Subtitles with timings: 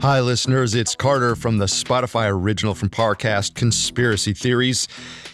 [0.00, 0.76] Hi, listeners.
[0.76, 4.86] It's Carter from the Spotify original from Parcast Conspiracy Theories.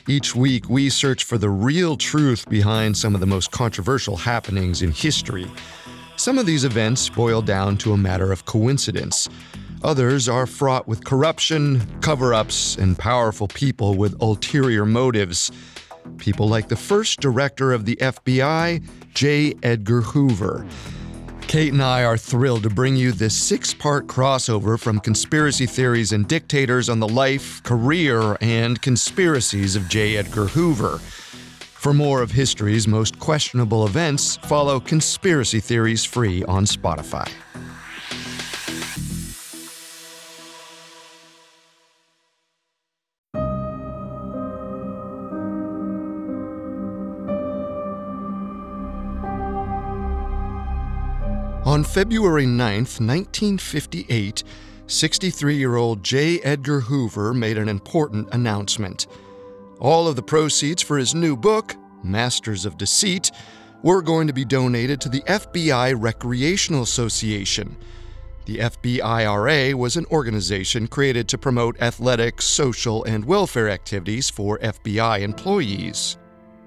[0.09, 4.81] Each week, we search for the real truth behind some of the most controversial happenings
[4.81, 5.47] in history.
[6.17, 9.29] Some of these events boil down to a matter of coincidence.
[9.83, 15.53] Others are fraught with corruption, cover ups, and powerful people with ulterior motives.
[16.17, 19.55] People like the first director of the FBI, J.
[19.63, 20.67] Edgar Hoover.
[21.47, 26.13] Kate and I are thrilled to bring you this six part crossover from conspiracy theories
[26.13, 30.17] and dictators on the life, career, and conspiracies of J.
[30.17, 30.99] Edgar Hoover.
[31.85, 37.31] For more of history's most questionable events, follow Conspiracy Theories free on Spotify.
[51.75, 54.45] On February 9, 1958,
[54.87, 56.39] 63 year old J.
[56.43, 59.09] Edgar Hoover made an important announcement.
[59.81, 63.33] All of the proceeds for his new book, Masters of Deceit,
[63.83, 67.77] were going to be donated to the FBI Recreational Association.
[68.45, 75.23] The FBIRA was an organization created to promote athletic, social, and welfare activities for FBI
[75.23, 76.19] employees.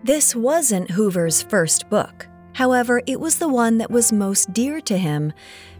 [0.03, 2.27] This wasn't Hoover's first book.
[2.57, 5.31] However, it was the one that was most dear to him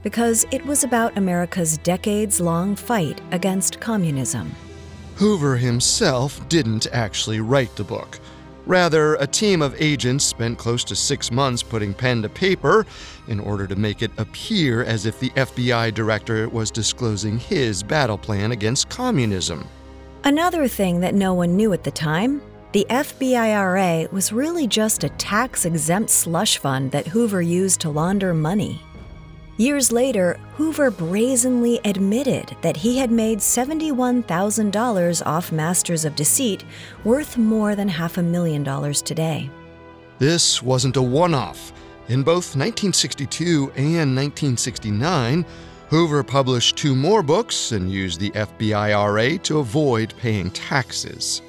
[0.04, 4.56] because it was about America's decades long fight against communism.
[5.16, 8.20] Hoover himself didn't actually write the book.
[8.68, 12.86] Rather, a team of agents spent close to six months putting pen to paper
[13.28, 18.20] in order to make it appear as if the FBI director was disclosing his battle
[18.20, 19.68] plan against communism.
[20.24, 22.40] Another thing that no one knew at the time
[22.74, 28.34] the FBIRA was really just a tax exempt slush fund that Hoover used to launder
[28.34, 28.82] money.
[29.56, 36.64] Years later, Hoover brazenly admitted that he had made $71,000 off Masters of Deceit,
[37.04, 39.50] worth more than half a million dollars today.
[40.20, 41.72] This wasn't a one off.
[42.10, 45.46] In both 1962 and 1969,
[45.90, 51.42] Hoover published two more books and used the FBIRA to avoid paying taxes.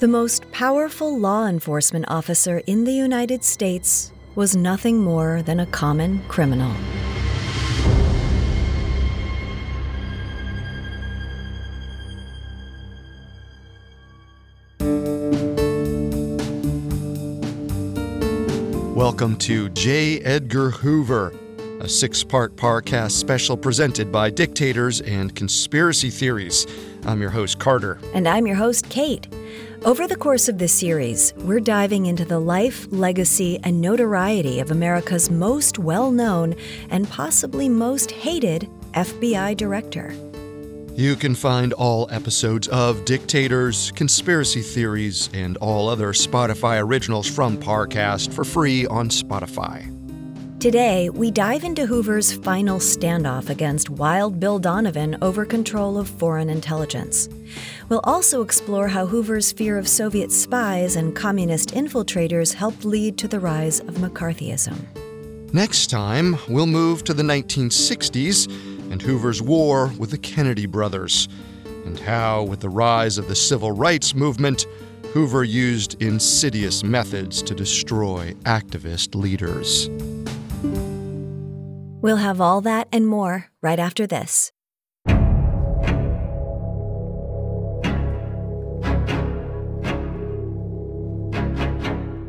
[0.00, 5.66] The most powerful law enforcement officer in the United States was nothing more than a
[5.66, 6.72] common criminal.
[18.96, 20.18] Welcome to J.
[20.22, 21.32] Edgar Hoover,
[21.78, 26.66] a six part Parcast special presented by Dictators and Conspiracy Theories.
[27.06, 28.00] I'm your host, Carter.
[28.12, 29.28] And I'm your host, Kate.
[29.84, 34.70] Over the course of this series, we're diving into the life, legacy, and notoriety of
[34.70, 36.54] America's most well known
[36.88, 40.14] and possibly most hated FBI director.
[40.94, 47.58] You can find all episodes of Dictators, Conspiracy Theories, and all other Spotify originals from
[47.58, 50.03] Parcast for free on Spotify.
[50.64, 56.48] Today, we dive into Hoover's final standoff against Wild Bill Donovan over control of foreign
[56.48, 57.28] intelligence.
[57.90, 63.28] We'll also explore how Hoover's fear of Soviet spies and communist infiltrators helped lead to
[63.28, 65.52] the rise of McCarthyism.
[65.52, 71.28] Next time, we'll move to the 1960s and Hoover's war with the Kennedy brothers,
[71.84, 74.66] and how, with the rise of the civil rights movement,
[75.12, 79.90] Hoover used insidious methods to destroy activist leaders.
[82.04, 84.52] We'll have all that and more right after this.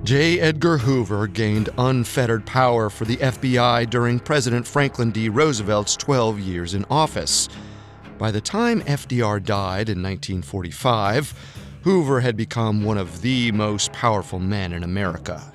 [0.06, 0.40] J.
[0.40, 5.28] Edgar Hoover gained unfettered power for the FBI during President Franklin D.
[5.28, 7.50] Roosevelt's 12 years in office.
[8.18, 11.34] By the time FDR died in 1945,
[11.84, 15.52] Hoover had become one of the most powerful men in America.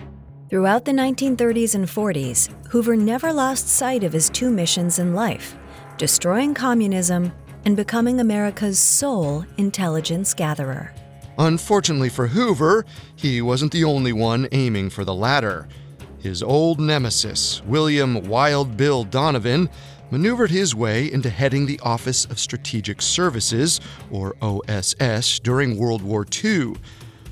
[0.50, 5.56] Throughout the 1930s and 40s, Hoover never lost sight of his two missions in life
[5.96, 7.30] destroying communism
[7.64, 10.92] and becoming America's sole intelligence gatherer.
[11.38, 15.68] Unfortunately for Hoover, he wasn't the only one aiming for the latter.
[16.18, 19.70] His old nemesis, William Wild Bill Donovan,
[20.10, 23.80] maneuvered his way into heading the Office of Strategic Services,
[24.10, 26.74] or OSS, during World War II.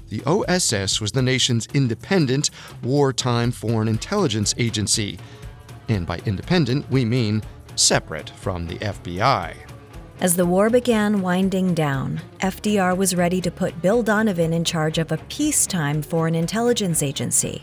[0.09, 2.51] The OSS was the nation's independent,
[2.83, 5.19] wartime foreign intelligence agency.
[5.89, 7.43] And by independent, we mean
[7.77, 9.55] separate from the FBI.
[10.21, 14.99] As the war began winding down, FDR was ready to put Bill Donovan in charge
[14.99, 17.63] of a peacetime foreign intelligence agency.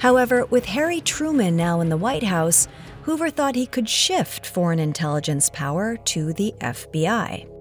[0.00, 2.66] However, with Harry Truman now in the White House,
[3.02, 7.55] Hoover thought he could shift foreign intelligence power to the FBI.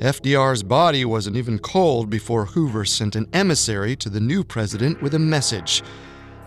[0.00, 5.14] FDR's body wasn't even cold before Hoover sent an emissary to the new president with
[5.14, 5.82] a message.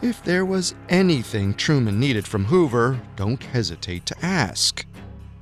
[0.02, 4.84] If there was anything Truman needed from Hoover, don't hesitate to ask.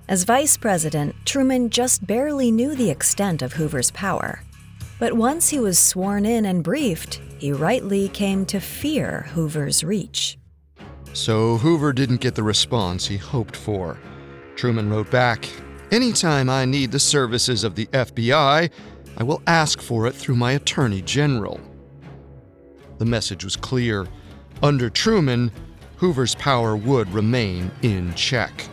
[0.10, 4.44] As vice president, Truman just barely knew the extent of Hoover's power.
[5.00, 10.38] But once he was sworn in and briefed, he rightly came to fear Hoover's reach.
[11.14, 13.98] So Hoover didn't get the response he hoped for.
[14.58, 15.48] Truman wrote back
[15.92, 18.72] Anytime I need the services of the FBI,
[19.18, 21.60] I will ask for it through my Attorney General.
[22.98, 24.08] The message was clear.
[24.64, 25.52] Under Truman,
[25.98, 28.70] Hoover's power would remain in check.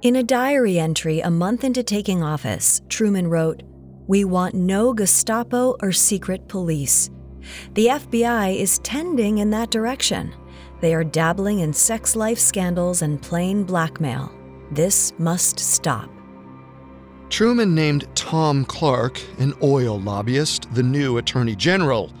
[0.00, 3.62] In a diary entry a month into taking office, Truman wrote,
[4.06, 7.10] We want no Gestapo or secret police.
[7.74, 10.34] The FBI is tending in that direction.
[10.80, 14.37] They are dabbling in sex life scandals and plain blackmail.
[14.70, 16.10] This must stop.
[17.30, 22.12] Truman named Tom Clark, an oil lobbyist, the new Attorney General.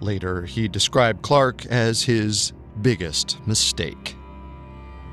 [0.00, 4.16] Later, he described Clark as his biggest mistake.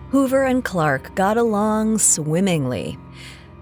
[0.09, 2.97] Hoover and Clark got along swimmingly.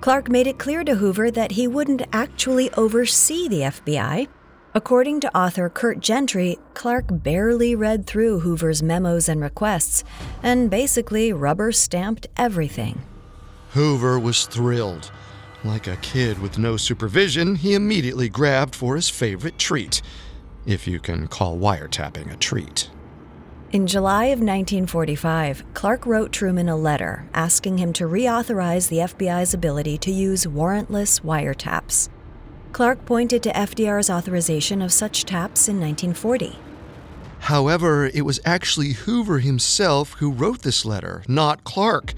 [0.02, 4.28] Clark made it clear to Hoover that he wouldn't actually oversee the FBI.
[4.76, 10.04] According to author Kurt Gentry, Clark barely read through Hoover's memos and requests
[10.42, 13.04] and basically rubber stamped everything.
[13.74, 15.12] Hoover was thrilled.
[15.64, 20.02] Like a kid with no supervision, he immediately grabbed for his favorite treat,
[20.66, 22.90] if you can call wiretapping a treat.
[23.72, 29.54] In July of 1945, Clark wrote Truman a letter asking him to reauthorize the FBI's
[29.54, 32.10] ability to use warrantless wiretaps.
[32.74, 36.58] Clark pointed to FDR's authorization of such taps in 1940.
[37.42, 42.16] However, it was actually Hoover himself who wrote this letter, not Clark.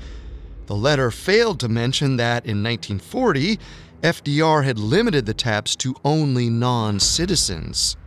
[0.68, 3.60] The letter failed to mention that in 1940,
[4.02, 7.98] FDR had limited the taps to only non citizens.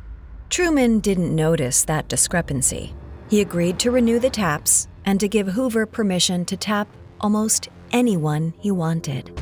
[0.49, 2.94] Truman didn't notice that discrepancy.
[3.29, 6.89] He agreed to renew the taps and to give Hoover permission to tap
[7.21, 9.39] almost anyone he wanted.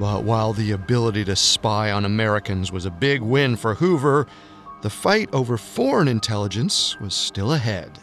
[0.00, 4.26] But while the ability to spy on Americans was a big win for Hoover,
[4.82, 8.00] the fight over foreign intelligence was still ahead.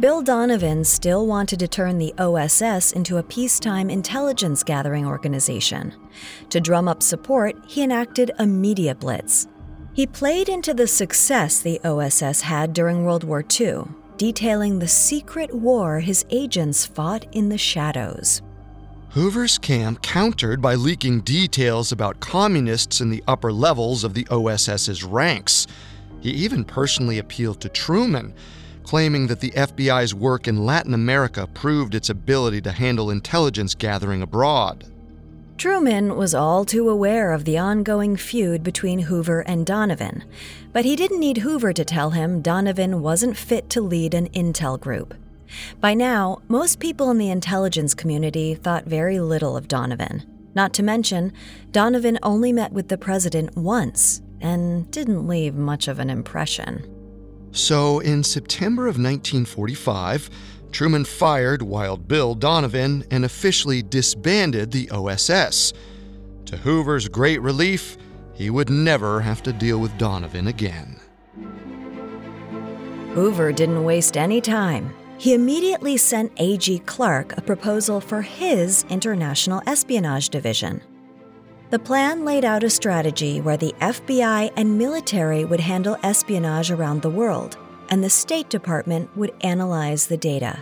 [0.00, 5.94] Bill Donovan still wanted to turn the OSS into a peacetime intelligence gathering organization.
[6.50, 9.46] To drum up support, he enacted a media blitz
[9.94, 13.84] he played into the success the OSS had during World War II,
[14.16, 18.42] detailing the secret war his agents fought in the shadows.
[19.14, 25.04] Hoover's camp countered by leaking details about communists in the upper levels of the OSS's
[25.04, 25.68] ranks.
[26.20, 28.34] He even personally appealed to Truman,
[28.82, 34.20] claiming that the FBI's work in Latin America proved its ability to handle intelligence gathering
[34.20, 34.84] abroad.
[35.58, 40.24] Truman was all too aware of the ongoing feud between Hoover and Donovan,
[40.72, 44.78] but he didn't need Hoover to tell him Donovan wasn't fit to lead an intel
[44.80, 45.14] group.
[45.80, 50.24] By now, most people in the intelligence community thought very little of Donovan.
[50.54, 51.32] Not to mention,
[51.72, 56.90] Donovan only met with the president once and didn't leave much of an impression.
[57.52, 60.30] So, in September of 1945,
[60.72, 65.72] Truman fired Wild Bill Donovan and officially disbanded the OSS.
[66.46, 67.96] To Hoover's great relief,
[68.32, 71.00] he would never have to deal with Donovan again.
[73.14, 74.92] Hoover didn't waste any time.
[75.18, 76.80] He immediately sent A.G.
[76.80, 80.82] Clark a proposal for his International Espionage Division.
[81.70, 87.02] The plan laid out a strategy where the FBI and military would handle espionage around
[87.02, 87.56] the world
[87.90, 90.58] and the State Department would analyze the data.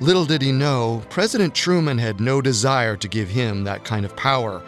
[0.00, 4.16] Little did he know, President Truman had no desire to give him that kind of
[4.16, 4.62] power.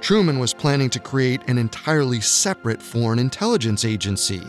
[0.00, 4.42] Truman was planning to create an entirely separate foreign intelligence agency.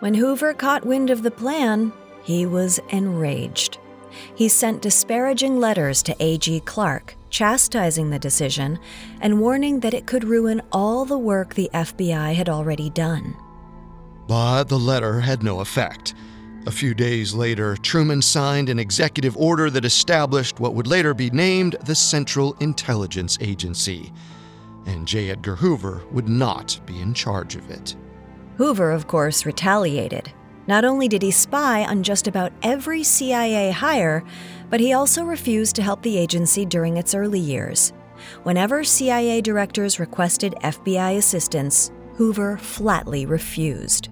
[0.00, 3.78] When Hoover caught wind of the plan, he was enraged.
[4.34, 6.60] He sent disparaging letters to A.G.
[6.60, 8.78] Clark, chastising the decision
[9.20, 13.36] and warning that it could ruin all the work the FBI had already done.
[14.26, 16.14] But the letter had no effect.
[16.66, 21.30] A few days later, Truman signed an executive order that established what would later be
[21.30, 24.12] named the Central Intelligence Agency.
[24.86, 25.30] And J.
[25.30, 27.96] Edgar Hoover would not be in charge of it.
[28.56, 30.32] Hoover, of course, retaliated.
[30.66, 34.22] Not only did he spy on just about every CIA hire,
[34.68, 37.92] but he also refused to help the agency during its early years.
[38.42, 44.08] Whenever CIA directors requested FBI assistance, Hoover flatly refused.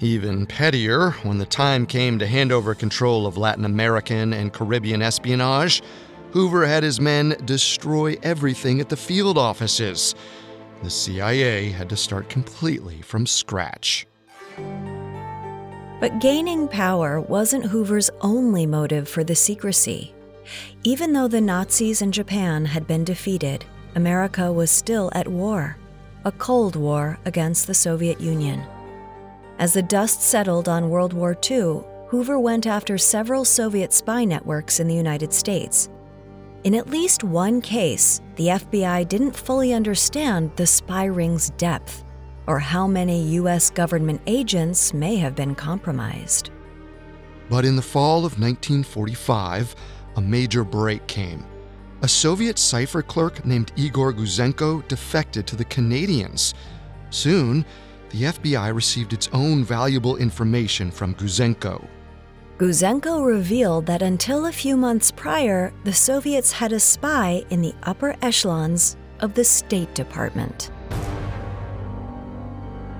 [0.00, 5.02] Even pettier, when the time came to hand over control of Latin American and Caribbean
[5.02, 5.82] espionage,
[6.32, 10.14] Hoover had his men destroy everything at the field offices.
[10.82, 14.06] The CIA had to start completely from scratch.
[16.00, 20.14] But gaining power wasn't Hoover's only motive for the secrecy.
[20.84, 23.64] Even though the Nazis in Japan had been defeated,
[23.96, 25.76] America was still at war
[26.24, 28.62] a Cold War against the Soviet Union.
[29.58, 34.80] As the dust settled on World War II, Hoover went after several Soviet spy networks
[34.80, 35.88] in the United States.
[36.64, 42.04] In at least one case, the FBI didn't fully understand the spy ring's depth
[42.48, 43.70] or how many U.S.
[43.70, 46.50] government agents may have been compromised.
[47.50, 49.76] But in the fall of 1945,
[50.16, 51.44] a major break came.
[52.02, 56.54] A Soviet cipher clerk named Igor Gouzenko defected to the Canadians.
[57.10, 57.64] Soon,
[58.10, 61.86] the FBI received its own valuable information from Gouzenko.
[62.56, 67.74] Gouzenko revealed that until a few months prior, the Soviets had a spy in the
[67.82, 70.70] upper echelons of the State Department.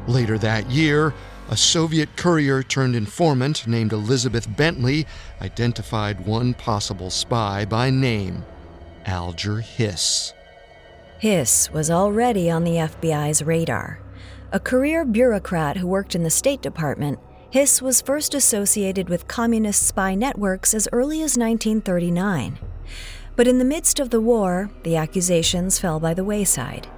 [0.09, 1.13] Later that year,
[1.51, 5.07] a Soviet courier turned informant named Elizabeth Bentley
[5.43, 8.43] identified one possible spy by name
[9.05, 10.33] Alger Hiss.
[11.19, 14.01] Hiss was already on the FBI's radar.
[14.51, 17.19] A career bureaucrat who worked in the State Department,
[17.51, 22.59] Hiss was first associated with communist spy networks as early as 1939.
[23.37, 26.89] But in the midst of the war, the accusations fell by the wayside.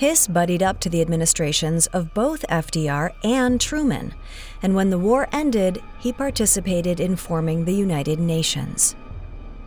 [0.00, 4.14] Hiss buddied up to the administrations of both FDR and Truman,
[4.62, 8.96] and when the war ended, he participated in forming the United Nations.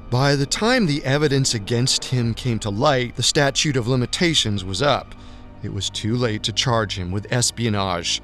[0.10, 4.82] By the time the evidence against him came to light, the statute of limitations was
[4.82, 5.14] up.
[5.62, 8.20] It was too late to charge him with espionage,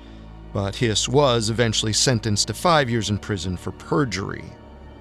[0.51, 4.45] but Hiss was eventually sentenced to five years in prison for perjury.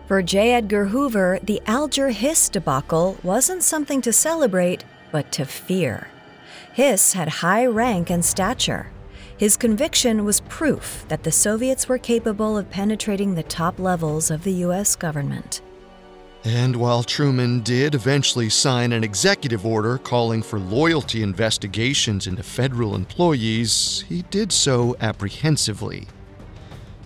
[0.08, 0.52] For J.
[0.52, 6.08] Edgar Hoover, the Alger Hiss debacle wasn't something to celebrate, but to fear.
[6.78, 8.86] Hiss had high rank and stature.
[9.36, 14.44] His conviction was proof that the Soviets were capable of penetrating the top levels of
[14.44, 14.94] the U.S.
[14.94, 15.60] government.
[16.44, 22.94] And while Truman did eventually sign an executive order calling for loyalty investigations into federal
[22.94, 26.06] employees, he did so apprehensively.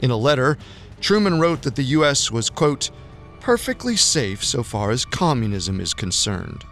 [0.03, 0.59] In a letter,
[1.01, 2.31] Truman wrote that the U.S.
[2.31, 2.91] was, quote,
[3.41, 6.63] perfectly safe so far as communism is concerned.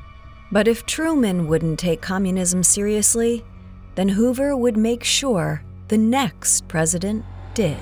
[0.52, 3.44] But if Truman wouldn't take communism seriously,
[3.94, 7.78] then Hoover would make sure the next president did.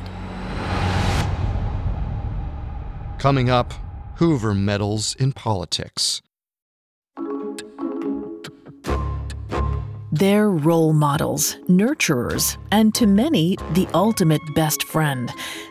[3.19, 3.73] Coming up,
[4.17, 6.21] Hoover meddles in politics.
[10.11, 15.31] They're role models, nurturers, and to many, the ultimate best friend.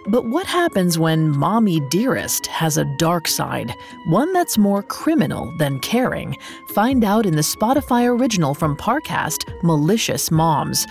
[0.10, 3.74] But what happens when Mommy Dearest has a dark side,
[4.10, 6.38] one that's more criminal than caring?
[6.76, 10.86] Find out in the Spotify original from Parcast, Malicious Moms.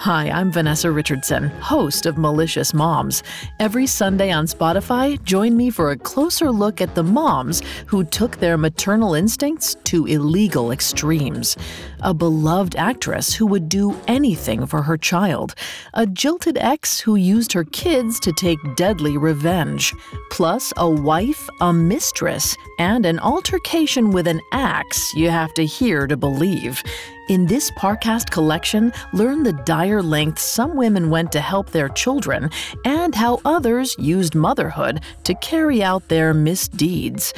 [0.00, 3.22] Hi, I'm Vanessa Richardson, host of Malicious Moms.
[3.58, 8.36] Every Sunday on Spotify, join me for a closer look at the moms who took
[8.36, 11.56] their maternal instincts to illegal extremes.
[12.00, 15.54] A beloved actress who would do anything for her child.
[15.94, 19.94] A jilted ex who used her kids to take deadly revenge.
[20.30, 26.06] Plus, a wife, a mistress, and an altercation with an axe you have to hear
[26.06, 26.82] to believe.
[27.28, 32.50] In this Parcast collection, learn the dire lengths some women went to help their children
[32.84, 37.34] and how others used motherhood to carry out their misdeeds.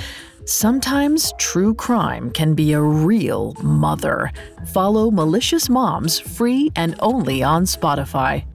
[0.51, 4.33] Sometimes true crime can be a real mother.
[4.69, 8.47] Follow Malicious Moms free and only on Spotify.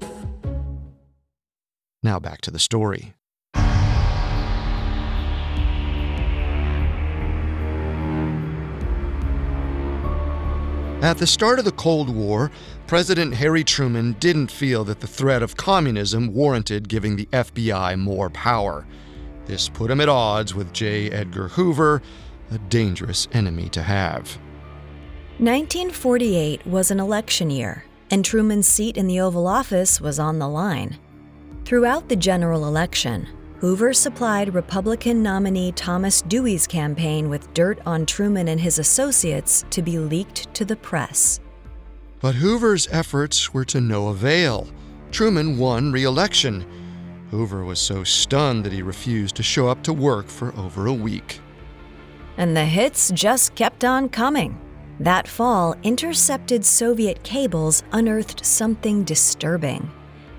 [2.01, 3.13] Now back to the story.
[11.03, 12.49] At the start of the Cold War,
[12.87, 18.31] President Harry Truman didn't feel that the threat of communism warranted giving the FBI more
[18.31, 18.87] power.
[19.45, 21.09] This put him at odds with J.
[21.09, 22.01] Edgar Hoover,
[22.51, 24.37] a dangerous enemy to have.
[25.39, 30.47] 1948 was an election year, and Truman's seat in the Oval Office was on the
[30.47, 30.97] line.
[31.65, 33.27] Throughout the general election,
[33.59, 39.81] Hoover supplied Republican nominee Thomas Dewey's campaign with dirt on Truman and his associates to
[39.81, 41.39] be leaked to the press.
[42.19, 44.67] But Hoover's efforts were to no avail.
[45.11, 46.65] Truman won re election.
[47.33, 50.93] Hoover was so stunned that he refused to show up to work for over a
[50.93, 51.39] week.
[52.37, 54.59] And the hits just kept on coming.
[54.99, 59.91] That fall, intercepted Soviet cables unearthed something disturbing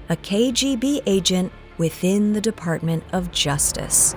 [0.08, 4.14] a a KGB agent within the Department of Justice.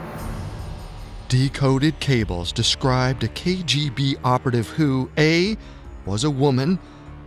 [1.30, 5.58] Decoded cables described a KGB operative who A.
[6.06, 6.78] was a woman,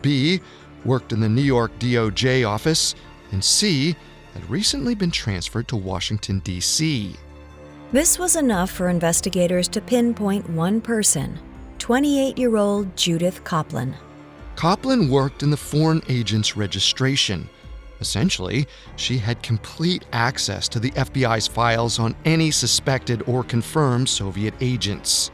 [0.00, 0.40] B.
[0.84, 2.94] worked in the New York DOJ office,
[3.32, 3.96] and C.
[4.34, 7.16] had recently been transferred to Washington, D.C.
[7.92, 11.38] This was enough for investigators to pinpoint one person
[11.78, 13.94] 28 year old Judith Coplon.
[14.54, 17.48] Coplon worked in the Foreign Agents Registration.
[18.00, 24.54] Essentially, she had complete access to the FBI's files on any suspected or confirmed Soviet
[24.60, 25.30] agents.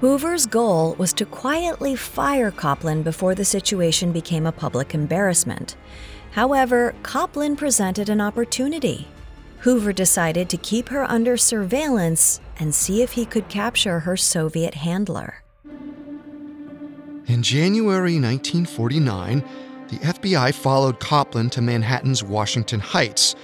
[0.00, 5.76] Hoover's goal was to quietly fire Coplon before the situation became a public embarrassment.
[6.36, 9.08] However, Coplon presented an opportunity.
[9.60, 14.74] Hoover decided to keep her under surveillance and see if he could capture her Soviet
[14.74, 15.42] handler.
[17.26, 19.42] In January 1949,
[19.88, 23.34] the FBI followed Coplon to Manhattan's Washington Heights,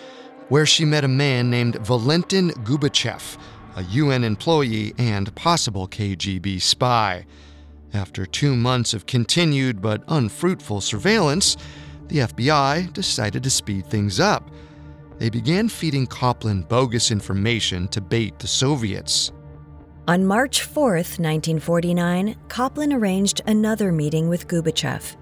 [0.50, 3.38] where she met a man named Valentin Gubitchev,
[3.74, 7.24] a UN employee and possible KGB spy.
[7.94, 11.56] After two months of continued but unfruitful surveillance,
[12.12, 14.50] the FBI decided to speed things up.
[15.18, 19.32] They began feeding Coplon bogus information to bait the Soviets.
[20.06, 25.16] On March 4, 1949, Coplon arranged another meeting with Gubitchev.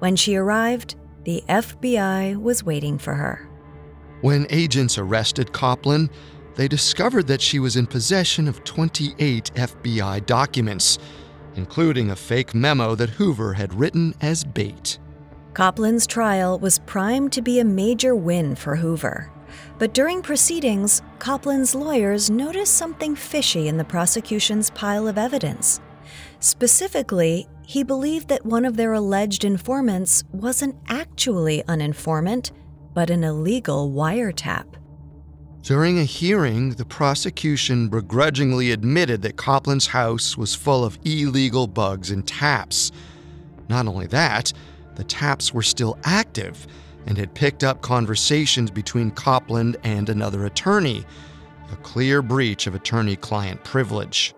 [0.00, 3.48] When she arrived, the FBI was waiting for her.
[4.20, 6.10] When agents arrested Coplon,
[6.56, 10.98] they discovered that she was in possession of 28 FBI documents,
[11.54, 14.98] including a fake memo that Hoover had written as bait.
[15.54, 19.30] Coplon's trial was primed to be a major win for Hoover.
[19.78, 25.80] But during proceedings, Coplon's lawyers noticed something fishy in the prosecution's pile of evidence.
[26.40, 32.50] Specifically, he believed that one of their alleged informants wasn't actually an informant,
[32.92, 34.66] but an illegal wiretap.
[35.62, 42.10] During a hearing, the prosecution begrudgingly admitted that Coplon's house was full of illegal bugs
[42.10, 42.90] and taps.
[43.68, 44.52] Not only that,
[44.96, 46.66] the taps were still active
[47.06, 51.04] and had picked up conversations between Coplon and another attorney,
[51.72, 54.34] a clear breach of attorney client privilege.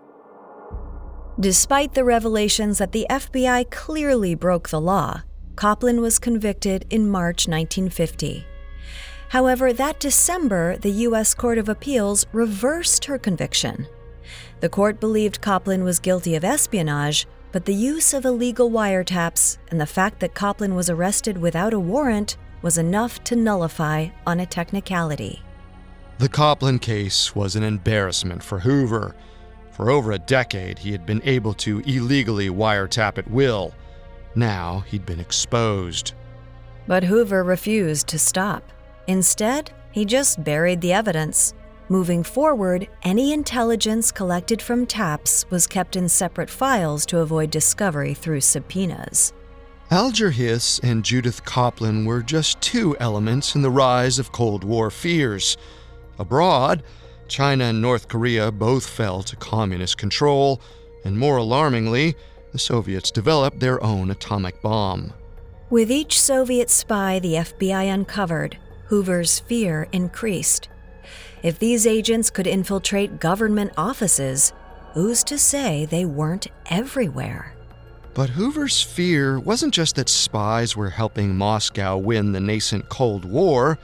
[1.39, 5.21] Despite the revelations that the FBI clearly broke the law,
[5.55, 8.45] Coplon was convicted in March 1950.
[9.29, 11.33] However, that December, the U.S.
[11.33, 13.87] Court of Appeals reversed her conviction.
[14.61, 19.81] The court believed Coplon was guilty of espionage, but the use of illegal wiretaps and
[19.81, 24.45] the fact that Coplon was arrested without a warrant was enough to nullify on a
[24.45, 25.41] technicality.
[26.19, 29.15] The Coplon case was an embarrassment for Hoover.
[29.71, 33.73] For over a decade, he had been able to illegally wiretap at will.
[34.35, 36.13] Now he'd been exposed.
[36.85, 38.71] But Hoover refused to stop.
[39.07, 41.55] Instead, he just buried the evidence.
[41.89, 48.13] Moving forward, any intelligence collected from taps was kept in separate files to avoid discovery
[48.13, 49.31] through subpoenas.
[49.89, 54.89] Alger Hiss and Judith Coplon were just two elements in the rise of Cold War
[54.91, 55.55] fears.
[56.19, 56.83] Abroad,
[57.29, 60.59] China and North Korea both fell to communist control,
[61.05, 62.15] and more alarmingly,
[62.51, 65.13] the Soviets developed their own atomic bomb.
[65.69, 70.67] With each Soviet spy the FBI uncovered, Hoover's fear increased.
[71.43, 74.53] If these agents could infiltrate government offices,
[74.93, 77.53] who's to say they weren't everywhere?
[78.15, 83.77] But Hoover's fear wasn't just that spies were helping Moscow win the nascent Cold War.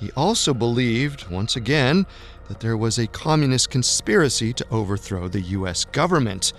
[0.00, 2.06] He also believed, once again,
[2.48, 5.84] that there was a communist conspiracy to overthrow the U.S.
[5.84, 6.54] government.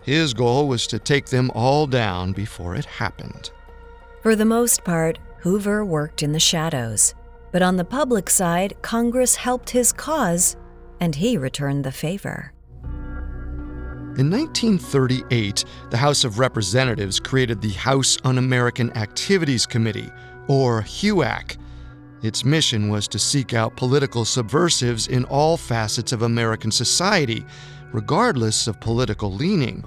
[0.00, 3.50] His goal was to take them all down before it happened.
[4.22, 7.14] For the most part, Hoover worked in the shadows.
[7.52, 10.56] But on the public side, Congress helped his cause,
[11.00, 12.52] and he returned the favor.
[14.18, 20.10] In 1938, the House of Representatives created the House Un American Activities Committee,
[20.48, 21.56] or HUAC,
[22.22, 27.44] its mission was to seek out political subversives in all facets of American society,
[27.92, 29.84] regardless of political leaning.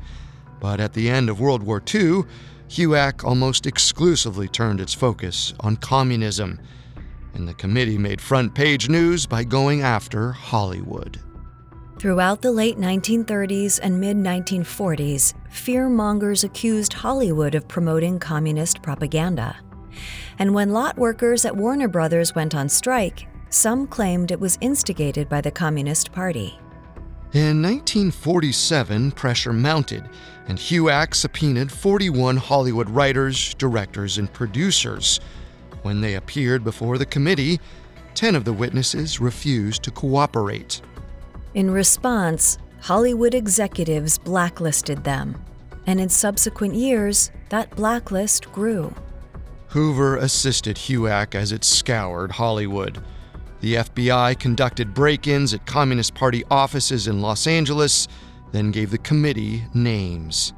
[0.61, 2.23] But at the end of World War II,
[2.69, 6.59] HUAC almost exclusively turned its focus on communism,
[7.33, 11.19] and the committee made front page news by going after Hollywood.
[11.97, 19.55] Throughout the late 1930s and mid 1940s, fearmongers accused Hollywood of promoting communist propaganda.
[20.39, 25.29] And when lot workers at Warner Brothers went on strike, some claimed it was instigated
[25.29, 26.57] by the Communist Party.
[27.33, 30.09] In 1947, pressure mounted,
[30.47, 35.19] and HUAC subpoenaed 41 Hollywood writers, directors, and producers.
[35.81, 37.59] When they appeared before the committee,
[38.15, 40.81] 10 of the witnesses refused to cooperate.
[41.53, 45.43] In response, Hollywood executives blacklisted them,
[45.87, 48.93] and in subsequent years, that blacklist grew.
[49.67, 53.03] Hoover assisted HUAC as it scoured Hollywood.
[53.61, 58.07] The FBI conducted break ins at Communist Party offices in Los Angeles,
[58.51, 60.53] then gave the committee names.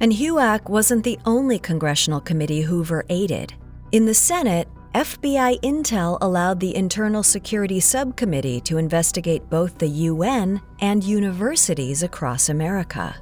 [0.00, 3.54] And HUAC wasn't the only congressional committee Hoover aided.
[3.92, 10.62] In the Senate, FBI intel allowed the Internal Security Subcommittee to investigate both the UN
[10.78, 13.16] and universities across America.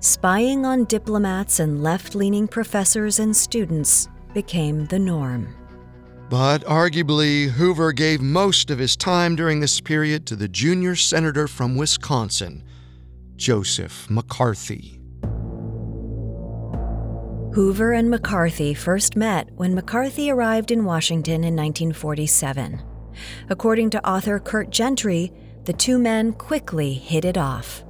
[0.00, 5.54] Spying on diplomats and left leaning professors and students became the norm.
[6.30, 11.46] But arguably, Hoover gave most of his time during this period to the junior senator
[11.46, 12.64] from Wisconsin,
[13.36, 14.95] Joseph McCarthy.
[17.56, 22.82] Hoover and McCarthy first met when McCarthy arrived in Washington in 1947.
[23.48, 25.32] According to author Kurt Gentry,
[25.64, 27.82] the two men quickly hit it off.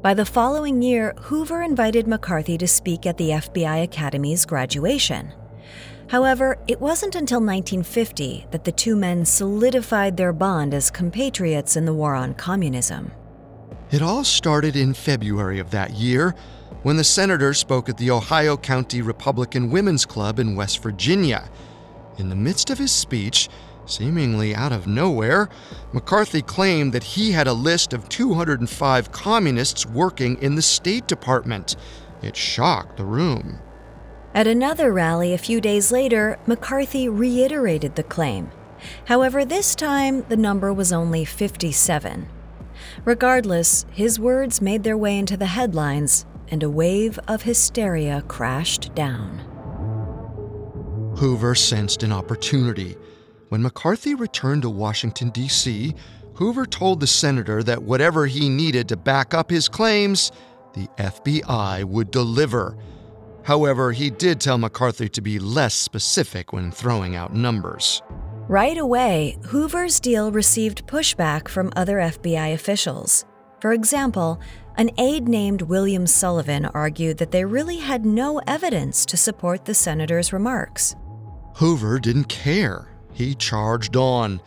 [0.00, 5.34] By the following year, Hoover invited McCarthy to speak at the FBI Academy's graduation.
[6.08, 11.84] However, it wasn't until 1950 that the two men solidified their bond as compatriots in
[11.84, 13.12] the war on communism.
[13.90, 16.34] It all started in February of that year
[16.84, 21.48] when the senator spoke at the Ohio County Republican Women's Club in West Virginia.
[22.18, 23.48] In the midst of his speech,
[23.86, 25.48] seemingly out of nowhere,
[25.94, 31.74] McCarthy claimed that he had a list of 205 communists working in the State Department.
[32.20, 33.60] It shocked the room.
[34.34, 38.50] At another rally a few days later, McCarthy reiterated the claim.
[39.06, 42.28] However, this time the number was only 57.
[43.06, 48.94] Regardless, his words made their way into the headlines and a wave of hysteria crashed
[48.94, 49.38] down.
[51.16, 52.96] Hoover sensed an opportunity.
[53.48, 55.94] When McCarthy returned to Washington, D.C.,
[56.34, 60.32] Hoover told the senator that whatever he needed to back up his claims,
[60.74, 62.76] the FBI would deliver.
[63.44, 68.02] However, he did tell McCarthy to be less specific when throwing out numbers.
[68.48, 73.24] Right away, Hoover's deal received pushback from other FBI officials.
[73.64, 74.42] For example,
[74.76, 79.72] an aide named William Sullivan argued that they really had no evidence to support the
[79.72, 80.94] senator's remarks.
[81.54, 82.88] Hoover didn't care.
[83.14, 84.42] He charged on.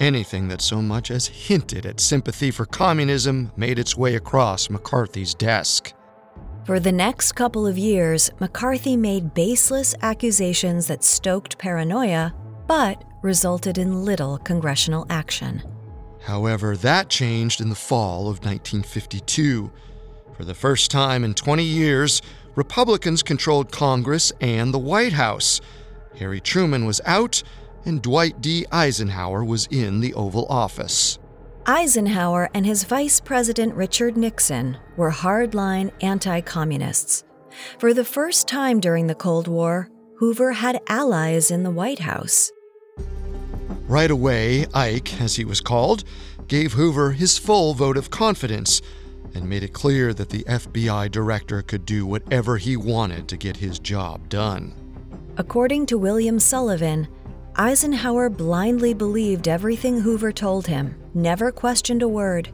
[0.00, 5.34] Anything that so much as hinted at sympathy for communism made its way across McCarthy's
[5.34, 5.92] desk.
[6.64, 12.34] For the next couple of years, McCarthy made baseless accusations that stoked paranoia,
[12.66, 15.62] but resulted in little congressional action.
[16.26, 19.70] However, that changed in the fall of 1952.
[20.36, 22.20] For the first time in 20 years,
[22.56, 25.60] Republicans controlled Congress and the White House.
[26.18, 27.44] Harry Truman was out,
[27.84, 28.66] and Dwight D.
[28.72, 31.20] Eisenhower was in the Oval Office.
[31.64, 37.22] Eisenhower and his Vice President Richard Nixon were hardline anti communists.
[37.78, 42.50] For the first time during the Cold War, Hoover had allies in the White House.
[43.88, 46.02] Right away, Ike, as he was called,
[46.48, 48.82] gave Hoover his full vote of confidence
[49.32, 53.56] and made it clear that the FBI director could do whatever he wanted to get
[53.56, 54.74] his job done.
[55.36, 57.06] According to William Sullivan,
[57.54, 62.50] Eisenhower blindly believed everything Hoover told him, never questioned a word.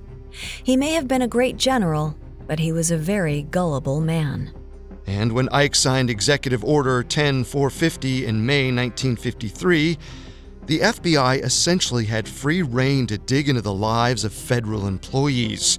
[0.62, 2.16] He may have been a great general,
[2.46, 4.52] but he was a very gullible man.
[5.06, 9.98] And when Ike signed Executive Order 10450 in May 1953,
[10.66, 15.78] the FBI essentially had free rein to dig into the lives of federal employees.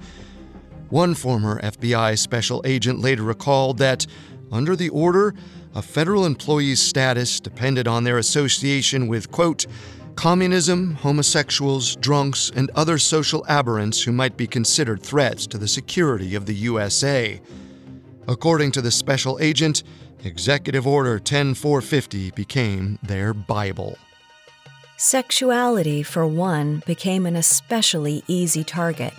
[0.90, 4.06] One former FBI special agent later recalled that,
[4.52, 5.34] under the order,
[5.74, 9.66] a federal employee's status depended on their association with, quote,
[10.16, 16.36] communism, homosexuals, drunks, and other social aberrants who might be considered threats to the security
[16.36, 17.42] of the USA.
[18.28, 19.84] According to the special agent,
[20.24, 23.98] Executive Order 10450 became their Bible.
[24.98, 29.14] Sexuality, for one, became an especially easy target.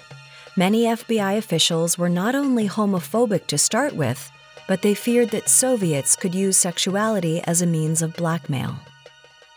[0.57, 4.31] Many FBI officials were not only homophobic to start with,
[4.69, 8.77] but they feared that Soviets could use sexuality as a means of blackmail.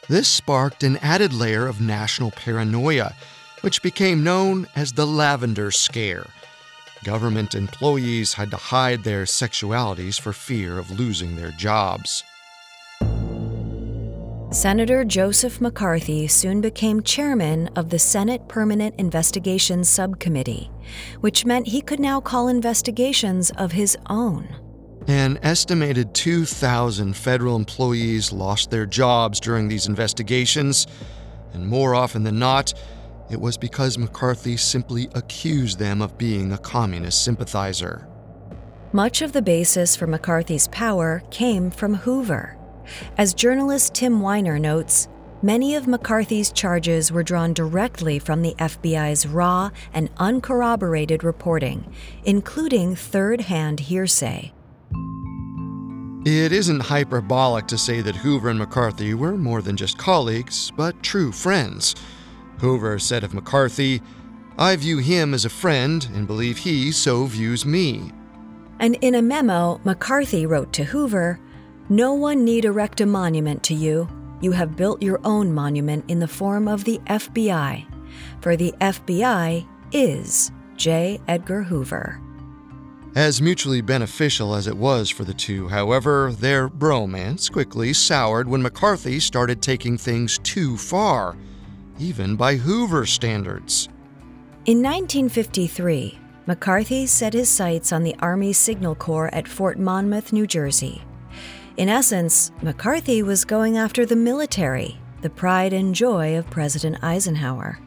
[0.09, 3.13] This sparked an added layer of national paranoia,
[3.61, 6.25] which became known as the Lavender Scare.
[7.03, 12.23] Government employees had to hide their sexualities for fear of losing their jobs.
[14.57, 20.71] Senator Joseph McCarthy soon became chairman of the Senate Permanent Investigations Subcommittee,
[21.19, 24.49] which meant he could now call investigations of his own.
[25.05, 30.87] An estimated 2,000 federal employees lost their jobs during these investigations,
[31.53, 32.73] and more often than not,
[33.29, 38.07] it was because McCarthy simply accused them of being a communist sympathizer.
[38.91, 42.56] Much of the basis for McCarthy's power came from Hoover.
[43.17, 45.07] As journalist Tim Weiner notes,
[45.41, 51.93] many of McCarthy's charges were drawn directly from the FBI's raw and uncorroborated reporting,
[52.25, 54.53] including third hand hearsay.
[56.25, 61.01] It isn't hyperbolic to say that Hoover and McCarthy were more than just colleagues, but
[61.01, 61.95] true friends.
[62.59, 64.01] Hoover said of McCarthy,
[64.57, 68.11] I view him as a friend and believe he so views me.
[68.79, 71.39] And in a memo, McCarthy wrote to Hoover
[71.89, 74.09] No one need erect a monument to you.
[74.41, 77.85] You have built your own monument in the form of the FBI.
[78.41, 81.21] For the FBI is J.
[81.29, 82.21] Edgar Hoover.
[83.15, 88.61] As mutually beneficial as it was for the two, however, their bromance quickly soured when
[88.61, 91.37] McCarthy started taking things too far,
[91.97, 93.87] even by Hoover standards.
[94.65, 100.45] In 1953, McCarthy set his sights on the Army Signal Corps at Fort Monmouth, New
[100.45, 101.01] Jersey.
[101.77, 107.79] In essence, McCarthy was going after the military, the pride and joy of President Eisenhower.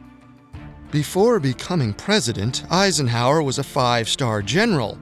[0.91, 4.97] Before becoming president, Eisenhower was a five star general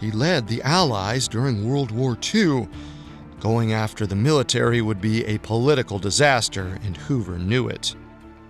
[0.00, 2.68] he led the Allies during World War II.
[3.40, 7.94] Going after the military would be a political disaster, and Hoover knew it.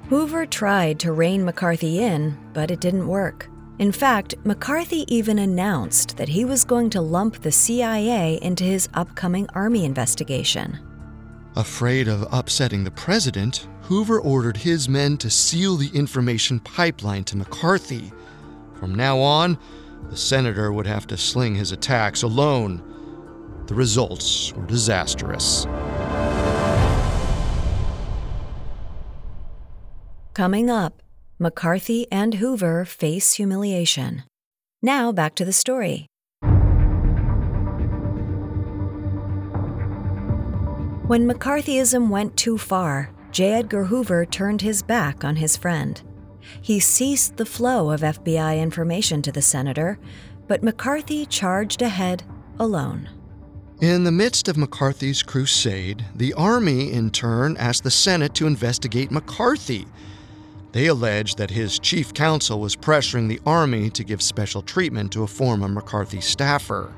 [0.09, 3.49] Hoover tried to rein McCarthy in, but it didn't work.
[3.79, 8.89] In fact, McCarthy even announced that he was going to lump the CIA into his
[8.95, 10.79] upcoming Army investigation.
[11.57, 17.37] Afraid of upsetting the president, Hoover ordered his men to seal the information pipeline to
[17.37, 18.12] McCarthy.
[18.81, 19.59] From now on,
[20.09, 22.83] the senator would have to sling his attacks alone.
[23.67, 25.67] The results were disastrous.
[30.33, 31.03] Coming up,
[31.38, 34.22] McCarthy and Hoover face humiliation.
[34.81, 36.07] Now back to the story.
[41.07, 43.53] When McCarthyism went too far, J.
[43.53, 46.01] Edgar Hoover turned his back on his friend.
[46.62, 49.99] He ceased the flow of FBI information to the senator,
[50.49, 52.22] but McCarthy charged ahead
[52.59, 53.11] alone.
[53.83, 59.11] In the midst of McCarthy's crusade, the Army, in turn, asked the Senate to investigate
[59.11, 59.87] McCarthy.
[60.72, 65.22] They alleged that his chief counsel was pressuring the Army to give special treatment to
[65.22, 66.92] a former McCarthy staffer.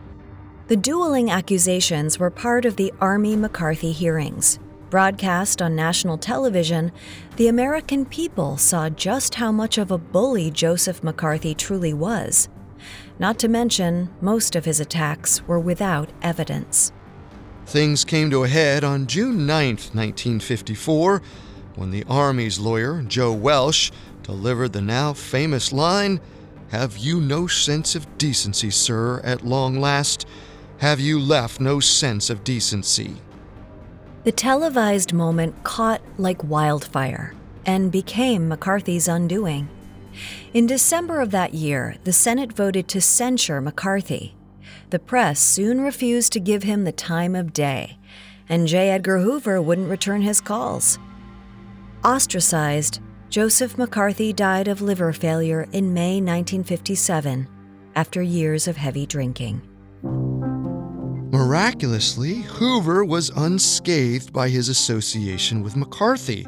[0.68, 4.58] The dueling accusations were part of the Army McCarthy hearings.
[4.90, 6.92] Broadcast on national television,
[7.36, 12.48] the American people saw just how much of a bully Joseph McCarthy truly was.
[13.18, 16.92] Not to mention, most of his attacks were without evidence.
[17.66, 21.22] Things came to a head on June 9, 1954,
[21.78, 26.20] when the Army's lawyer, Joe Welch, delivered the now famous line
[26.70, 30.26] Have you no sense of decency, sir, at long last?
[30.78, 33.16] Have you left no sense of decency?
[34.24, 37.32] The televised moment caught like wildfire
[37.64, 39.68] and became McCarthy's undoing.
[40.52, 44.34] In December of that year, the Senate voted to censure McCarthy.
[44.90, 47.98] The press soon refused to give him the time of day,
[48.48, 48.90] and J.
[48.90, 50.98] Edgar Hoover wouldn't return his calls.
[52.08, 57.46] Ostracized, Joseph McCarthy died of liver failure in May 1957
[57.96, 59.60] after years of heavy drinking.
[61.30, 66.46] Miraculously, Hoover was unscathed by his association with McCarthy.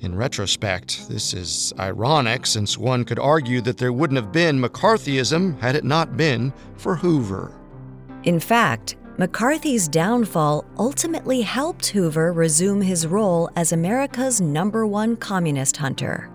[0.00, 5.56] In retrospect, this is ironic since one could argue that there wouldn't have been McCarthyism
[5.60, 7.52] had it not been for Hoover.
[8.24, 15.76] In fact, McCarthy's downfall ultimately helped Hoover resume his role as America's number one communist
[15.76, 16.28] hunter.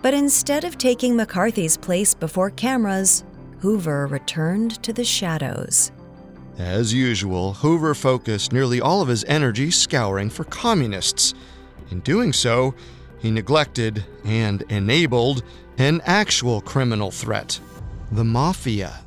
[0.00, 3.22] But instead of taking McCarthy's place before cameras,
[3.58, 5.92] Hoover returned to the shadows.
[6.56, 11.34] As usual, Hoover focused nearly all of his energy scouring for communists.
[11.90, 12.74] In doing so,
[13.18, 15.42] he neglected and enabled
[15.76, 17.60] an actual criminal threat
[18.10, 19.00] the Mafia.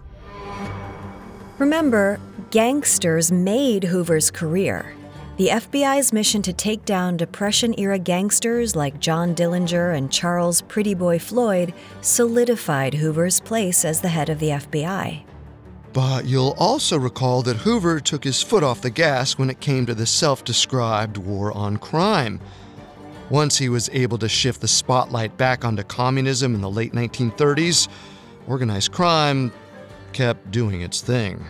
[1.58, 2.20] Remember,
[2.52, 4.94] gangsters made Hoover's career.
[5.38, 10.94] The FBI's mission to take down Depression era gangsters like John Dillinger and Charles Pretty
[10.94, 15.24] Boy Floyd solidified Hoover's place as the head of the FBI.
[15.94, 19.86] But you'll also recall that Hoover took his foot off the gas when it came
[19.86, 22.40] to the self described war on crime.
[23.30, 27.90] Once he was able to shift the spotlight back onto communism in the late 1930s,
[28.48, 29.52] organized crime
[30.14, 31.46] kept doing its thing.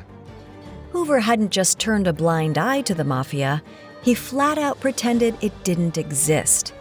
[1.08, 3.64] Hoover hadn't just turned a blind eye to the mafia,
[4.02, 6.74] he flat out pretended it didn't exist.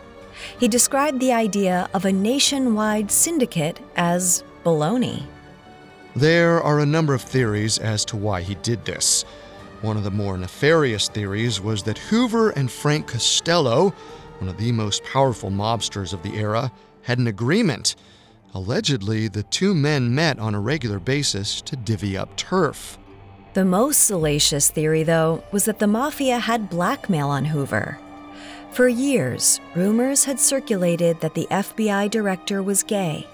[0.58, 5.22] He described the idea of a nationwide syndicate as baloney.
[6.16, 9.22] There are a number of theories as to why he did this.
[9.80, 13.90] One of the more nefarious theories was that Hoover and Frank Costello,
[14.40, 17.94] one of the most powerful mobsters of the era, had an agreement.
[18.54, 22.98] Allegedly, the two men met on a regular basis to divvy up turf.
[23.56, 27.98] The most salacious theory, though, was that the mafia had blackmail on Hoover.
[28.72, 33.26] For years, rumors had circulated that the FBI director was gay.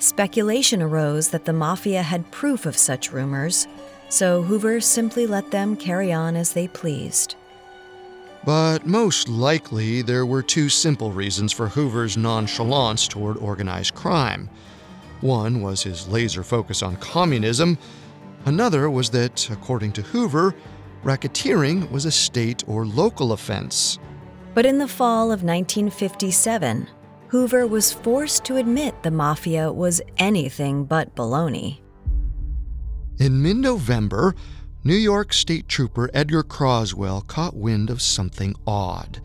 [0.00, 3.68] Speculation arose that the mafia had proof of such rumors,
[4.08, 7.36] so Hoover simply let them carry on as they pleased.
[8.44, 14.50] But most likely, there were two simple reasons for Hoover's nonchalance toward organized crime.
[15.20, 17.78] One was his laser focus on communism,
[18.44, 20.54] Another was that, according to Hoover,
[21.04, 23.98] racketeering was a state or local offense.
[24.54, 26.88] But in the fall of 1957,
[27.28, 31.78] Hoover was forced to admit the mafia was anything but baloney.
[33.18, 34.34] In mid November,
[34.84, 39.20] New York State Trooper Edgar Croswell caught wind of something odd.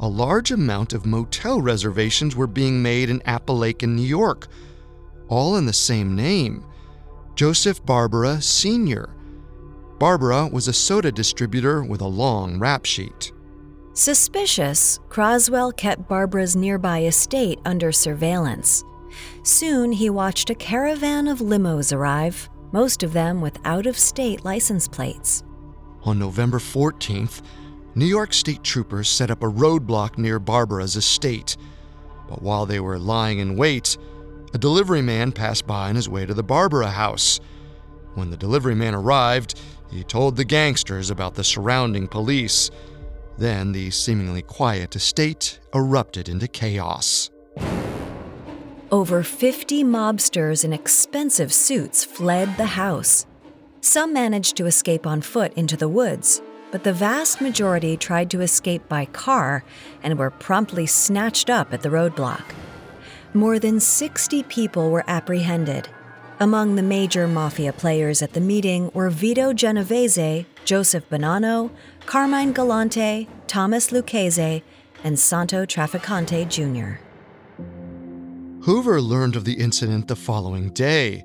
[0.00, 4.48] A large amount of motel reservations were being made in Apalachin, New York,
[5.28, 6.64] all in the same name
[7.38, 9.10] Joseph Barbara Sr.
[10.00, 13.30] Barbara was a soda distributor with a long rap sheet.
[13.92, 18.82] Suspicious, Croswell kept Barbara's nearby estate under surveillance.
[19.44, 24.44] Soon he watched a caravan of limos arrive, most of them with out of state
[24.44, 25.44] license plates.
[26.02, 27.42] On November 14th,
[27.94, 31.56] New York State troopers set up a roadblock near Barbara's estate.
[32.28, 33.96] But while they were lying in wait,
[34.54, 37.40] a delivery man passed by on his way to the Barbara house.
[38.14, 42.70] When the delivery man arrived, he told the gangsters about the surrounding police.
[43.36, 47.30] Then the seemingly quiet estate erupted into chaos.
[48.90, 53.26] Over 50 mobsters in expensive suits fled the house.
[53.80, 58.40] Some managed to escape on foot into the woods, but the vast majority tried to
[58.40, 59.62] escape by car
[60.02, 62.44] and were promptly snatched up at the roadblock
[63.34, 65.88] more than 60 people were apprehended.
[66.40, 71.70] Among the major mafia players at the meeting were Vito Genovese, Joseph Bonanno,
[72.06, 74.62] Carmine Galante, Thomas Lucchese,
[75.02, 77.02] and Santo Trafficante Jr.
[78.64, 81.24] Hoover learned of the incident the following day.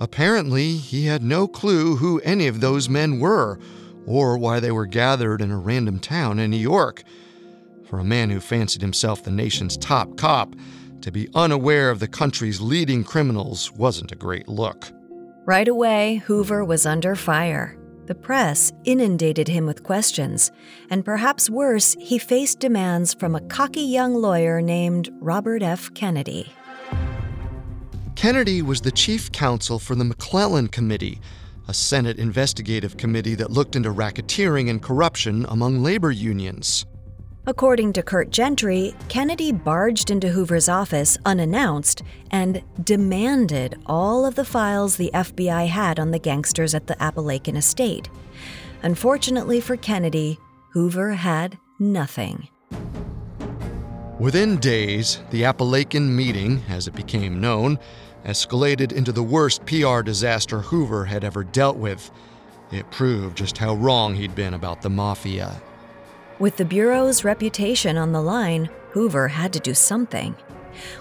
[0.00, 3.58] Apparently, he had no clue who any of those men were
[4.06, 7.02] or why they were gathered in a random town in New York.
[7.84, 10.54] For a man who fancied himself the nation's top cop,
[11.02, 14.90] to be unaware of the country's leading criminals wasn't a great look.
[15.44, 17.78] Right away, Hoover was under fire.
[18.06, 20.50] The press inundated him with questions,
[20.88, 25.92] and perhaps worse, he faced demands from a cocky young lawyer named Robert F.
[25.94, 26.52] Kennedy.
[28.14, 31.20] Kennedy was the chief counsel for the McClellan Committee,
[31.68, 36.86] a Senate investigative committee that looked into racketeering and corruption among labor unions.
[37.48, 44.44] According to Curt Gentry, Kennedy barged into Hoover's office unannounced and demanded all of the
[44.44, 48.10] files the FBI had on the gangsters at the Apalachin estate.
[48.82, 50.38] Unfortunately for Kennedy,
[50.74, 52.48] Hoover had nothing.
[54.20, 57.78] Within days, the Apalachin meeting, as it became known,
[58.26, 62.10] escalated into the worst PR disaster Hoover had ever dealt with.
[62.72, 65.62] It proved just how wrong he'd been about the mafia.
[66.38, 70.36] With the Bureau's reputation on the line, Hoover had to do something.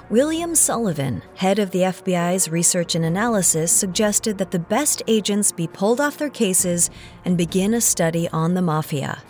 [0.10, 5.68] William Sullivan, head of the FBI's research and analysis, suggested that the best agents be
[5.68, 6.90] pulled off their cases
[7.24, 9.22] and begin a study on the mafia.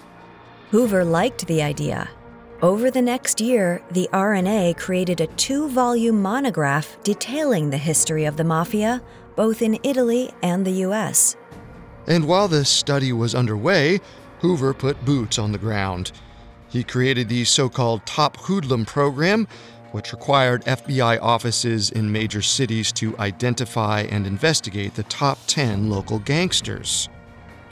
[0.71, 2.09] Hoover liked the idea.
[2.61, 8.37] Over the next year, the R&A created a two volume monograph detailing the history of
[8.37, 9.03] the mafia,
[9.35, 11.35] both in Italy and the US.
[12.07, 13.99] And while this study was underway,
[14.39, 16.11] Hoover put boots on the ground.
[16.69, 19.47] He created the so called Top Hoodlum program,
[19.91, 26.19] which required FBI offices in major cities to identify and investigate the top 10 local
[26.19, 27.09] gangsters.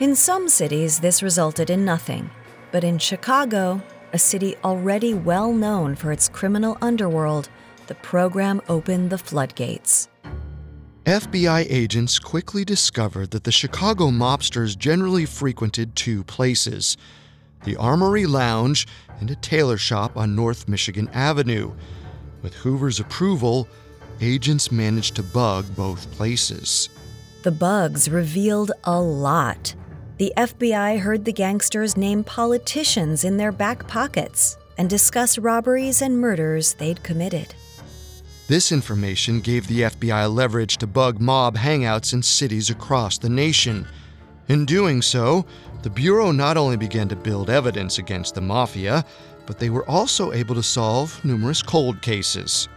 [0.00, 2.30] In some cities, this resulted in nothing.
[2.72, 3.80] But in Chicago,
[4.12, 7.48] a city already well known for its criminal underworld,
[7.86, 10.08] the program opened the floodgates.
[11.06, 16.96] FBI agents quickly discovered that the Chicago mobsters generally frequented two places
[17.62, 18.88] the Armory Lounge
[19.20, 21.72] and a tailor shop on North Michigan Avenue.
[22.42, 23.68] With Hoover's approval,
[24.20, 26.88] agents managed to bug both places.
[27.44, 29.76] The bugs revealed a lot.
[30.18, 36.18] The FBI heard the gangsters name politicians in their back pockets and discuss robberies and
[36.18, 37.54] murders they'd committed.
[38.48, 43.88] This information gave the FBI leverage to bug mob hangouts in cities across the nation.
[44.46, 45.44] In doing so,
[45.82, 49.04] the Bureau not only began to build evidence against the Mafia,
[49.46, 52.68] but they were also able to solve numerous cold cases.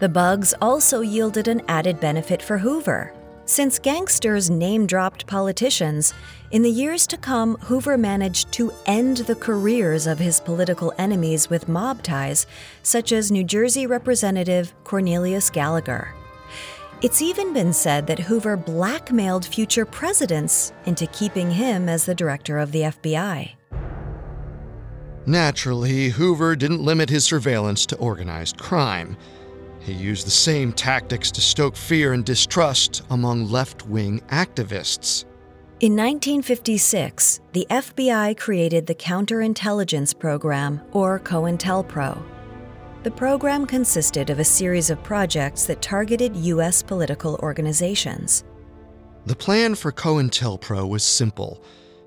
[0.00, 3.12] The bugs also yielded an added benefit for Hoover.
[3.46, 6.14] Since gangsters name dropped politicians,
[6.50, 11.50] in the years to come, Hoover managed to end the careers of his political enemies
[11.50, 12.46] with mob ties,
[12.82, 16.14] such as New Jersey Representative Cornelius Gallagher.
[17.02, 22.56] It's even been said that Hoover blackmailed future presidents into keeping him as the director
[22.56, 23.50] of the FBI.
[25.26, 29.18] Naturally, Hoover didn't limit his surveillance to organized crime.
[29.84, 35.26] He used the same tactics to stoke fear and distrust among left wing activists.
[35.80, 42.22] In 1956, the FBI created the Counterintelligence Program, or COINTELPRO.
[43.02, 46.82] The program consisted of a series of projects that targeted U.S.
[46.82, 48.44] political organizations.
[49.26, 51.62] The plan for COINTELPRO was simple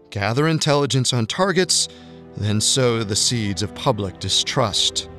[0.10, 1.90] gather intelligence on targets,
[2.38, 5.10] then sow the seeds of public distrust.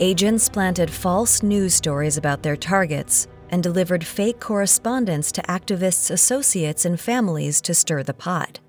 [0.00, 6.84] Agents planted false news stories about their targets and delivered fake correspondence to activists' associates
[6.84, 8.60] and families to stir the pot.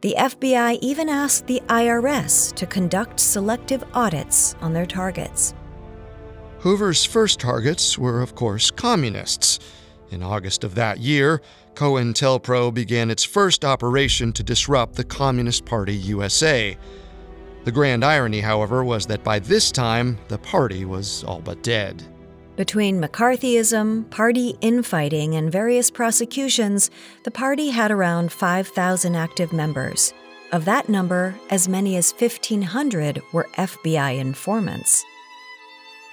[0.00, 5.52] The FBI even asked the IRS to conduct selective audits on their targets.
[6.60, 9.58] Hoover's first targets were, of course, communists.
[10.10, 11.42] In August of that year,
[11.74, 16.78] COINTELPRO began its first operation to disrupt the Communist Party USA.
[17.66, 22.00] The grand irony, however, was that by this time, the party was all but dead.
[22.54, 26.92] Between McCarthyism, party infighting, and various prosecutions,
[27.24, 30.14] the party had around 5,000 active members.
[30.52, 35.04] Of that number, as many as 1,500 were FBI informants.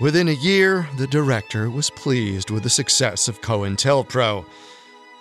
[0.01, 4.43] Within a year, the director was pleased with the success of COINTELPRO.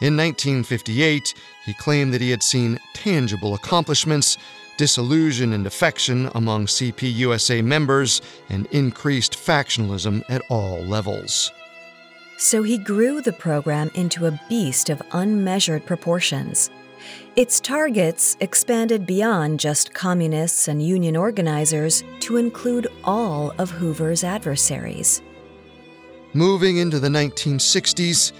[0.01, 1.35] In 1958,
[1.67, 4.39] he claimed that he had seen tangible accomplishments
[4.77, 11.53] disillusion and defection among CPUSA members, and increased factionalism at all levels.
[12.39, 16.71] So he grew the program into a beast of unmeasured proportions.
[17.37, 25.23] Its targets expanded beyond just communists and union organizers to include all of Hoover's adversaries.
[26.35, 28.33] Moving into the 1960s,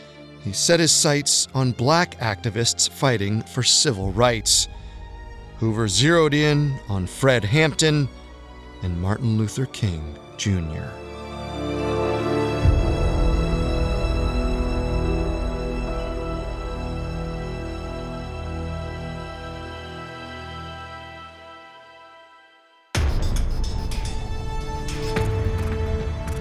[0.45, 4.69] he set his sights on black activists fighting for civil rights.
[5.63, 8.09] Hoover zeroed in on Fred Hampton
[8.83, 10.89] and Martin Luther King Jr.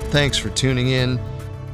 [0.10, 1.20] Thanks for tuning in.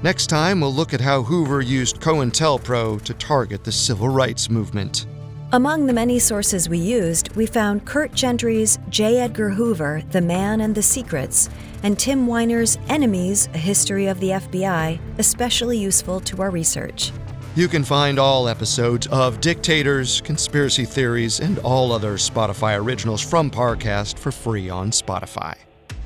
[0.04, 5.08] Next time, we'll look at how Hoover used COINTELPRO to target the civil rights movement.
[5.54, 9.22] Among the many sources we used, we found Curt Gentry's J.
[9.22, 11.50] Edgar Hoover, The Man and the Secrets,
[11.84, 17.14] and Tim Weiner's Enemies, A History of the FBI, especially useful to our research.
[17.56, 23.50] You can find all episodes of Dictators, Conspiracy Theories, and all other Spotify originals from
[23.50, 25.56] Parcast for free on Spotify.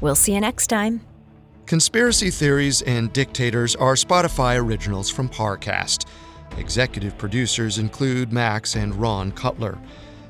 [0.01, 1.01] We'll see you next time.
[1.65, 6.05] Conspiracy Theories and Dictators are Spotify originals from Parcast.
[6.57, 9.77] Executive producers include Max and Ron Cutler.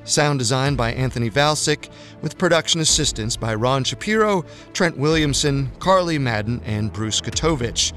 [0.04, 1.88] Sound design by Anthony Valsic,
[2.22, 7.92] with production assistance by Ron Shapiro, Trent Williamson, Carly Madden, and Bruce Katovich.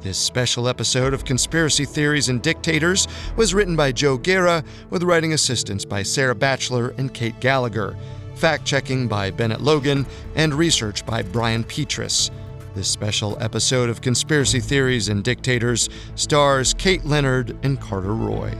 [0.00, 5.32] This special episode of Conspiracy Theories and Dictators was written by Joe Guerra, with writing
[5.32, 7.96] assistance by Sarah Batchelor and Kate Gallagher,
[8.34, 10.06] fact checking by Bennett Logan,
[10.36, 12.30] and research by Brian Petrus.
[12.78, 18.54] This special episode of Conspiracy Theories and Dictators stars Kate Leonard and Carter Roy.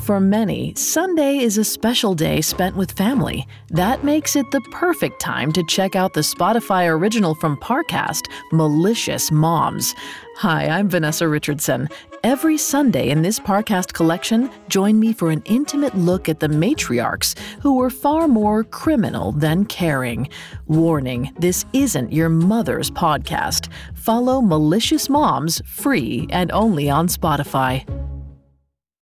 [0.00, 3.46] For many, Sunday is a special day spent with family.
[3.68, 9.30] That makes it the perfect time to check out the Spotify original from Parcast, Malicious
[9.30, 9.94] Moms.
[10.38, 11.88] Hi, I'm Vanessa Richardson.
[12.24, 17.36] Every Sunday in this Parcast collection, join me for an intimate look at the matriarchs
[17.60, 20.28] who were far more criminal than caring.
[20.68, 23.72] Warning this isn't your mother's podcast.
[23.94, 27.84] Follow Malicious Moms free and only on Spotify.